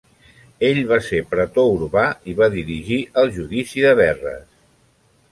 [0.67, 4.41] El va ser pretor urbà i va dirigir el judici de Verres.